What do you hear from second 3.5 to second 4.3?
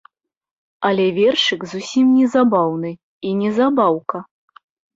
забаўка.